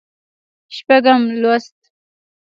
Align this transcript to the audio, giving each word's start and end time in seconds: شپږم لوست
شپږم 0.75 1.21
لوست 1.41 1.77